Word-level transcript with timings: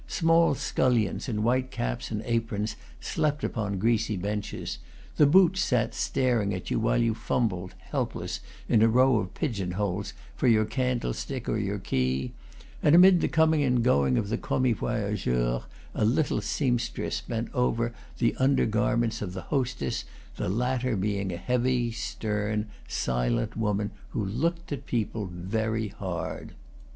Small 0.07 0.55
scullions 0.55 1.29
in 1.29 1.43
white 1.43 1.69
caps 1.69 2.09
and 2.09 2.23
aprons 2.25 2.75
slept 2.99 3.43
upon 3.43 3.77
greasy 3.77 4.17
benches; 4.17 4.79
the 5.17 5.27
Boots 5.27 5.61
sat 5.61 5.93
staring 5.93 6.55
at 6.55 6.71
you 6.71 6.79
while 6.79 6.97
you 6.97 7.13
fumbled, 7.13 7.75
helpless, 7.77 8.39
in 8.67 8.81
a 8.81 8.87
row 8.87 9.17
of 9.17 9.35
pigeon 9.35 9.73
holes, 9.73 10.13
for 10.35 10.47
your 10.47 10.65
candlestick 10.65 11.47
or 11.47 11.59
your 11.59 11.77
key; 11.77 12.33
and, 12.81 12.95
amid 12.95 13.21
the 13.21 13.27
coming 13.27 13.61
and 13.61 13.83
going 13.83 14.17
of 14.17 14.29
the 14.29 14.39
commis 14.39 14.77
voyageurs, 14.79 15.61
a 15.93 16.03
little 16.03 16.41
sempstress 16.41 17.21
bent 17.21 17.53
over 17.53 17.93
the 18.17 18.35
under 18.37 18.65
garments 18.65 19.21
of 19.21 19.33
the 19.33 19.49
hostess, 19.53 20.03
the 20.35 20.49
latter 20.49 20.95
being 20.95 21.31
a 21.31 21.37
heavy, 21.37 21.91
stem, 21.91 22.67
silent 22.87 23.55
woman, 23.55 23.91
who 24.09 24.25
looked 24.25 24.71
at 24.71 24.87
people 24.87 25.27
very 25.31 25.89
hard. 25.89 26.53